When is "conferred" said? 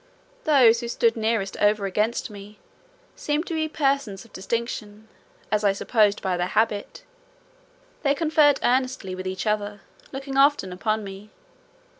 8.15-8.59